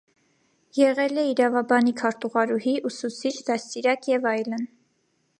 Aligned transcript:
Եղել 0.77 1.19
է 1.23 1.25
իրավաբանի 1.33 1.93
քարտուղարուհի, 1.99 2.73
ուսուցիչ, 2.89 3.33
դաստիարակ 3.51 4.09
և 4.13 4.25
այլն։ 4.31 4.65